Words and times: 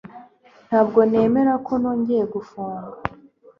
Ntabwo 0.67 0.99
nemera 1.09 1.53
ko 1.65 1.73
nongeye 1.81 2.23
gufunga 2.33 2.91